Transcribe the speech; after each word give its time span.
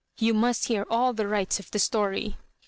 You 0.17 0.33
must 0.33 0.65
hear 0.65 0.87
all 0.89 1.13
the 1.13 1.27
rights 1.27 1.59
of 1.59 1.69
the 1.69 1.77
story. 1.77 2.35